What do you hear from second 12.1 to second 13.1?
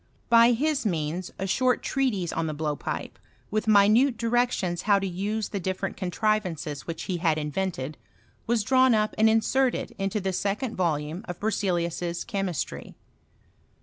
Chemistry.